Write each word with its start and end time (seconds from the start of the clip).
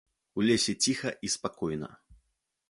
У 0.37 0.41
лесе 0.47 0.73
ціха 0.85 1.13
і 1.29 1.31
спакойна. 1.35 1.89